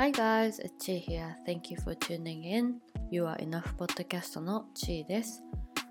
[0.00, 1.36] Hi guys, it's Chi here.
[1.44, 2.80] Thank you for tuning in.
[3.10, 5.42] You are enough podcast の Chi です。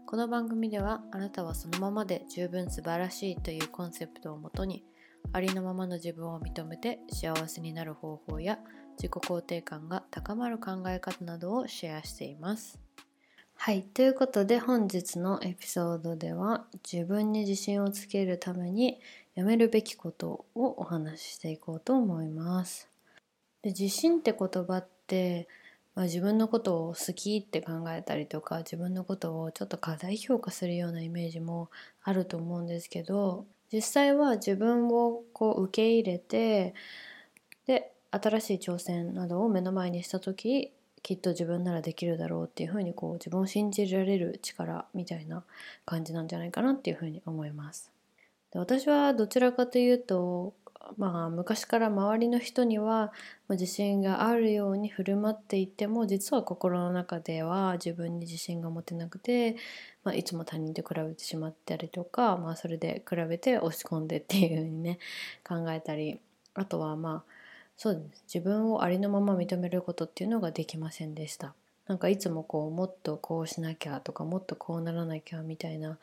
[0.05, 4.85] この番組ではあなたはそのままで十分素晴らしいというコンセプトをもとに
[5.33, 8.59] ありのままの自分を認めて幸せになる方法や
[8.95, 12.79] 自己肯定感が高まる考え方などをシェアしています。
[13.55, 19.01] はい、ということで本日のエピソードでは自分に自信をつけるために
[19.35, 22.89] やめるべきことをお話ししていこうと思います。
[23.61, 25.47] で自信って言葉って、
[25.95, 31.69] まあ、自分のことを好きって考えたりとか自分のことをちょっと過大評価するようなイメージも
[32.03, 36.73] あると思うんですけど実際は自分をこう受け入れて
[37.65, 40.71] で新しい挑戦などを目の前にした時
[41.03, 45.43] きっと自分ならできるだろうっていうふうにこう自分を信じられる力みたいな
[45.85, 47.91] 感じなんじゃないかなっていうふうに思います。
[48.51, 50.53] で私はどちらかというと
[50.97, 53.11] まあ昔から周りの人には
[53.49, 59.55] 自信があるように振る舞っていても実は心の中では自分に自信が持てなくて、
[60.03, 64.99] まあ、いつも他人と比べてしまったりとか、まあ、それで比べて押し込んでっていうふうにね
[65.47, 66.19] 考えたり
[66.53, 67.31] あとはまあ
[67.77, 68.23] そうです。
[68.35, 71.53] 自分をありのまま認めることっていうのができませんでした。
[71.87, 75.97] なんかいつもこうもっとこうしなきゃとかもっとこうならなきゃみたいな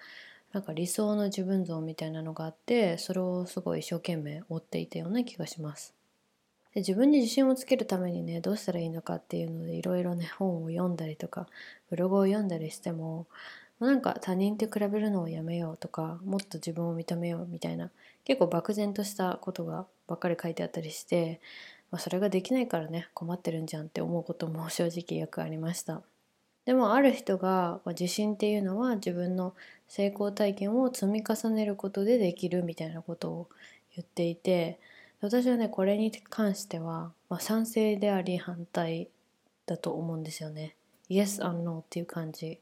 [0.54, 5.94] なんか理想の自分像みたいなのがあってそれをすごい一生懸命追っていたような気がします。
[6.72, 11.48] で自分に自信をつけるためにねどうしたらいいのかっていうのでいろいろね本を読んだりとか
[11.90, 13.26] ブログを読んだりしても
[13.80, 17.90] なんか他人と比べるのをやめようとかもっと自分を認めようみたいな
[18.24, 21.40] 結構漠然としたことがばっかり書いてあったりして、
[21.90, 26.02] まあ、それができないからね困ってるんじゃんって思うことも正直よくありました。
[26.64, 29.54] でもある人が、自信っていうのは自分の
[29.88, 33.48] 成功体験を積み重ねることでできるみたいなことを
[33.94, 34.78] 言っていて
[35.20, 39.08] 私はねこれに関しては、まあ、賛成であり反対
[39.66, 40.74] だと思うんですよね。
[41.08, 42.58] Yes or no っていう感じ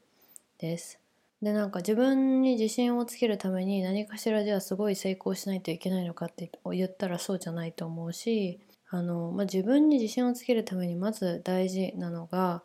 [0.59, 0.99] です。
[1.41, 12.63] でなんか自分に自信をつけるために何かしらじゃあすごい成功しないといけないのかって言ったらそうじゃないと思うしあの、まあ、自分に自信をつけるためにまず大事なのが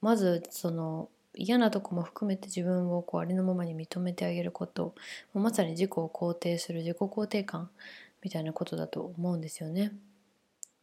[0.00, 4.94] まずその嫌なとこも含めて自分をこうありのままに認めてあげること
[5.32, 7.70] まさに自己を肯定する自己肯定感
[8.22, 9.92] みたいなことだと思うんですよね。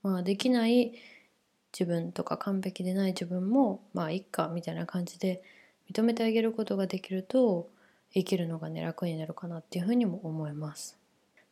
[0.04, 0.94] まあ、できない
[1.74, 5.44] 自分とか完璧でない自分もまあいっかみたいな感じで
[5.92, 7.70] 認めてあげることができると
[8.14, 10.98] 生きるのがね楽になるかなっていうふうにも思います。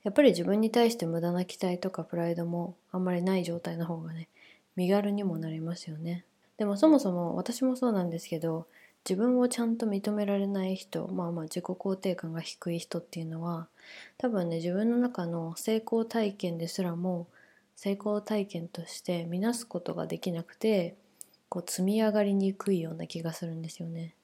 [0.03, 4.30] やっぱり自分に対して無駄な期待とかプライドもあんまりない状態の方がね
[4.76, 6.26] 身軽にもなりますよね。
[6.58, 8.68] でもそもそも私もそうなんですけど
[9.08, 13.68] 自分をちゃんと認められない人まあまあ自己肯定感が低い人っていうのは
[14.18, 17.28] 多分ね自分の中の成功体験ですらも
[17.76, 20.96] 成功体験として見なすことができなくて
[21.50, 24.16] こう積み上がりにくいような気がするんですよね。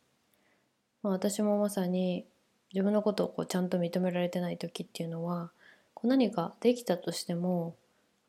[1.03, 2.25] まあ、私もまさに
[2.73, 5.51] 自分のことをこうちゃんと認められてない時っていうのは
[5.93, 7.75] こう何かできたとしても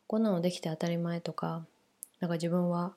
[0.06, 1.64] こんなのできて当たり前とか
[2.20, 2.92] なんか自分は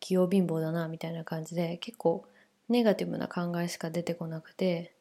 [0.00, 2.24] 器用貧乏だなみたいな感じで結構
[2.68, 4.92] ネガティブな考えしか出てこなくて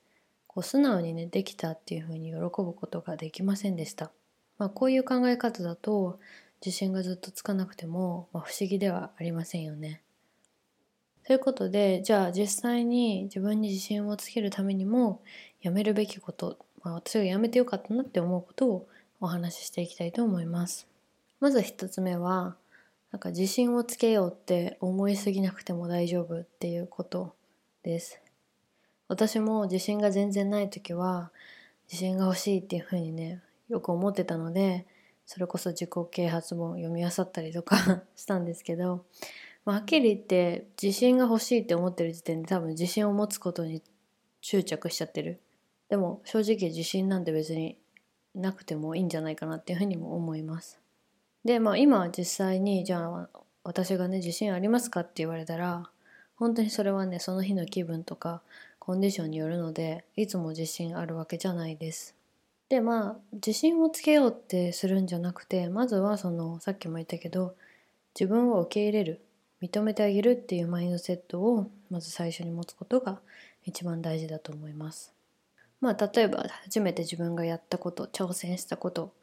[0.47, 4.11] こう素直にねできたっていうふうに喜ぶことができませんでした。
[4.57, 6.19] まあ、こういう考え方だと
[6.65, 10.01] 自信がずっとつかなくても、まあ、不思議ではありませんよね。
[11.25, 15.21] ということでじゃあ実際に自分に自信をつけるためにも
[15.61, 18.87] やめるべきこと、まあ、私がやめてよかったなって思うことを
[19.19, 20.87] お話ししていきたいと思います。
[21.39, 22.55] まず一つ目は
[23.11, 27.35] なんか自信をつけようって思いすぎなくても大丈夫っていうこと
[27.83, 28.21] です。
[29.07, 31.31] 私も自信が全然ない時は
[31.87, 34.85] 自信が欲しいっていうふうにねよく思ってたので
[35.25, 39.05] それこそ自己啓発本読み漁ったりとか したんですけど、
[39.65, 43.81] まあ、はっきり言って自信が欲しいって思ってる時点で多分自信を持つことに
[44.41, 45.39] 執着しちゃってる
[45.89, 47.77] でも正直自信なんて別に
[48.35, 50.79] なくてもいいんじゃないかなっていうふうにも思います
[51.45, 53.29] でまあ今実際にじゃあ
[53.63, 55.89] 私がね自信ありますかって言われたら
[56.35, 58.41] 本当にそれはねその日の気分とか
[58.79, 62.15] コンディションによるのでいつも自信あるわけじゃないです
[62.69, 67.55] でまあ自信をつけようってするんじゃなくてまずはそのさっきも言ったけど
[68.19, 69.21] 自分を受け入れる
[69.61, 73.19] 認めてあげるっていうマインドセットをまず最初に持つことが
[73.63, 75.13] 一番大事だと思います。
[75.81, 79.13] まあ例えば初めて自分がやったこと挑戦したこと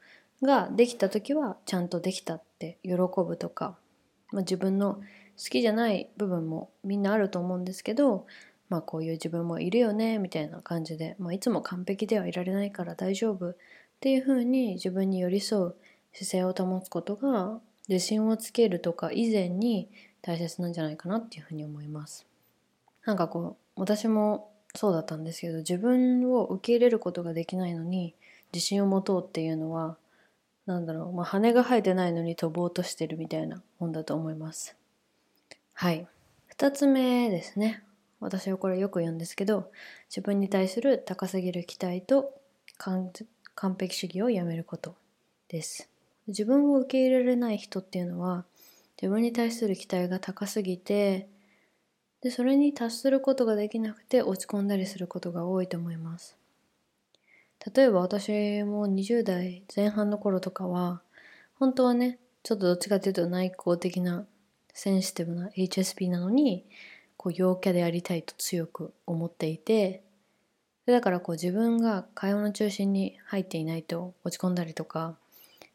[0.43, 3.77] ができた時はちゃんとできたって喜ぶとか、
[4.33, 5.01] まあ、自分の好
[5.51, 8.27] きじゃない部分もみんなあると思うんですけど
[8.69, 13.57] まあこういう自分もいるよねみたいな感じで、まあ、いつも完璧ではいられないから大丈夫っ
[14.01, 15.75] ていうふうに自分に寄り添う
[16.13, 19.89] 姿勢を保つことが自信をつけるとか以前に
[20.23, 22.27] 大切なんじゃないかなっていうふうに思います。
[23.05, 28.15] なんかこう私もそうだったんですけど自分を受け入れることができないのに
[28.53, 29.97] 自信を持とうっていうのは
[30.67, 34.77] なんだろう、まあ、羽が生えてないのに飛ぼうとしてるみたいなもんだと思います。
[35.75, 36.07] はい。
[36.57, 37.83] 2つ目ですね。
[38.21, 39.71] 私はこれよく言うんですけど
[40.09, 42.33] 自分に対する高すぎる期待と
[42.79, 43.11] 完
[43.79, 44.97] 璧主義をやめること
[45.49, 45.91] です。
[46.27, 48.47] 自分を受け入れられない人っていうのは
[48.97, 51.29] 自分に対する期待が高すぎて
[52.23, 56.39] でそれに達することができなくて落ち込んだりすることが多いと思います。
[57.73, 61.01] 例えば私も20代前半の頃とかは
[61.59, 64.27] 本当はねちょっとどっちかっていうと内向的な
[64.75, 66.67] センシティブな HSP なのに
[67.17, 70.03] こう陽キャでありたいと強く思っていて
[70.85, 75.17] だからこう自分が会話の中心に入っていないと落ち込んだりとか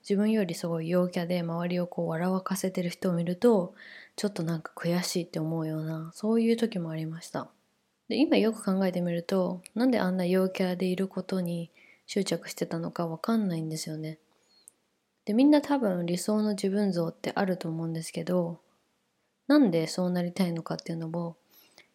[0.02, 3.74] 自分よりすごい陽キャで周りをこう笑わかせてる人を見ると
[4.16, 7.50] ちょっとなんか悔しいって思うようなそういう時もありました。
[8.10, 11.72] で今よく考えてみるとなんであんな陽キャでいることに
[12.08, 14.18] 執着してたのかわかんないんですよね。
[15.26, 18.60] でみんな多分理想の自分像ってあると思うんですけど
[19.48, 21.36] なんでそうなりたいのかっていうのを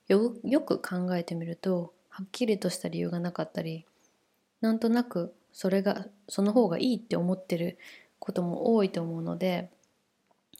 [0.06, 3.84] よよく考えてみるとはっきりとした理由がなかったり
[4.60, 7.76] なんとなくそれがその方がいいって思ってる
[8.20, 9.70] ことも多いと思うので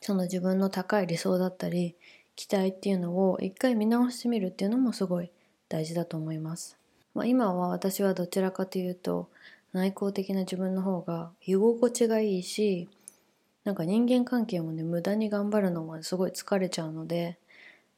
[0.01, 1.95] その自分の高い理想だったり
[2.35, 5.31] 期待っていうのを一回見直してみるっていうのもすごい
[5.69, 6.77] 大事だと思います。
[7.13, 9.29] まあ、今は私はどちらかというと
[9.73, 12.89] 内向的な自分の方が居心地がいいし
[13.63, 17.37] なんか人間関係もね無駄に頑張るのもすごい疲れちゃうので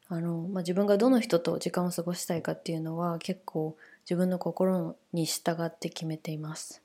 [0.08, 6.82] あの、まあ、自分がどの人と時間を過ごしたいかっていうのは結構自分の心に従って決めています。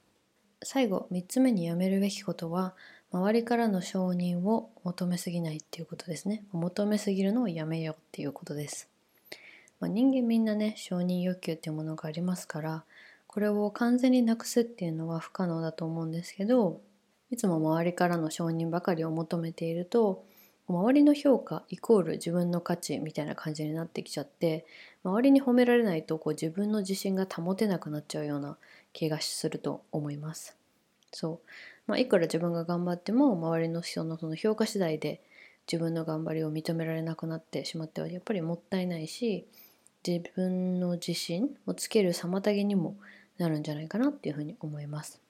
[0.64, 2.74] 最後3つ目にやめるべきことは
[3.12, 8.90] 周りからの承認を求めすぎないっていうことですね求めすぎるのをやめようっていうことです、
[9.84, 12.86] まあ、人間みんなね承認欲求っていうものがありますから
[13.28, 16.80] これを完全になくすっていうのは不可能だと思うんですけど
[17.32, 20.24] いつも周りからの承認ばかりを求めていると
[20.70, 24.66] 周りの評価イコール自分の価値みたいな感じになってきちゃって
[25.04, 28.58] 周りに褒められないとこう自分の自信が保てなくなっちゃうような
[28.94, 30.56] 気がすると思います。
[31.12, 31.50] そう。
[31.88, 35.20] まあ、いくら自分が頑張っても周りの人のその評価次第で
[35.70, 39.48] 自分の頑張りを認められなくなってしまってはやっぱりもったいないし
[40.06, 42.96] 自分の自信をつける妨げにも
[43.38, 45.22] なるんじゃないかなっていうふうに思います。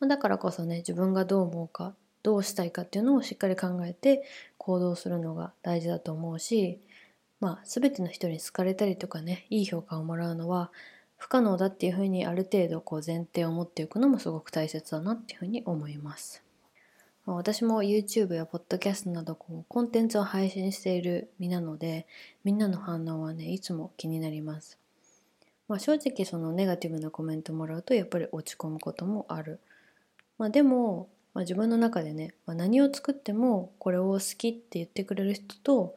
[0.00, 4.24] だからこそね自分がどう思うかどうしたいかっていうのをしっかり考えて
[4.58, 6.80] 行動するのが大事だと思うし
[7.40, 10.70] まあ全ての人に好かれたりとかねいい評価をもらうのは
[11.16, 16.45] 不可能だっていうふうにある程度こう前提を持っていくのもすごく大切だなっていうふうに思います。
[17.34, 22.06] 私も YouTube や Podcast などこうコンテンツを配信している身なので
[22.44, 24.78] みんなの反応はねいつも気になります。
[25.68, 29.58] まあ、正直そのネガティブなコメントもらうとやっぱり落ち込むこともある。
[30.38, 35.96] まあ、でも、まあ、自分の中でね、まあ、何を作ってもこれを好きって言ってくれる人と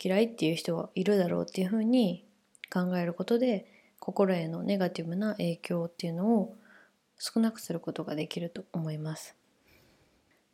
[0.00, 2.24] 嫌いっていう人はいるだろうっていうふうに
[2.72, 3.66] 考えることで
[3.98, 6.54] 心へのネガティブな影響っていうのを
[7.18, 9.37] 少なくすることができると思います。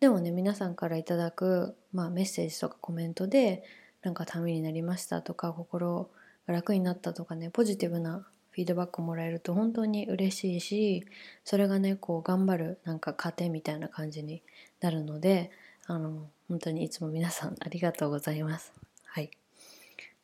[0.05, 3.65] でもね皆さんからいただく、まあ、メッセージとかコメントで
[4.03, 6.11] なんかためになりましたとか心
[6.47, 11.07] が楽になったとかねポジティブなフィードバックもらえると本当に嬉しいし
[11.43, 14.43] それがねこう頑張るなんか糧みたいな感じに
[14.83, 15.51] なるので
[15.87, 18.75] あの本当にいつも皆さんありがとうございます。
[19.07, 19.31] はい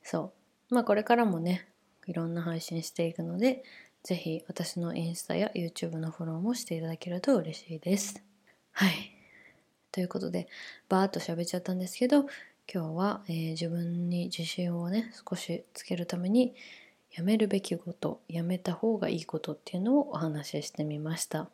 [0.02, 0.34] そ
[0.70, 1.66] うまあこれからもね
[2.06, 3.64] いろんな配信していくので、
[4.02, 8.22] ぜひ私のインスタや YouTube のフォローもしていただけると嬉しいです。
[8.72, 9.19] はい。
[9.92, 10.49] ということで、
[10.88, 12.20] バーっと喋っちゃったんですけど、
[12.73, 16.54] 今日は、えー、自分に自信をね、少しつけるために、
[17.12, 21.50] やめるべきこと、やめた方がいいことっていうのをお話ししてみました。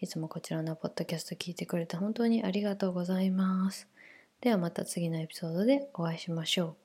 [0.00, 3.86] いつもこちらのポッドキャスト聞いてくれて本当にありがとうございます。
[4.40, 6.76] ではまた次のエピソードでお会いしましょ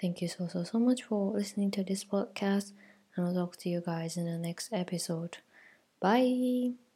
[0.00, 0.04] う。
[0.04, 2.74] Thank you so, so, so much for listening to this podcast,
[3.16, 5.38] and I'll talk to you guys in the next episode.
[6.00, 6.87] Bye.